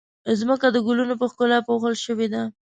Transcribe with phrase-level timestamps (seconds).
[0.39, 2.43] ځمکه د ګلونو په ښکلا پوښل شوې ده.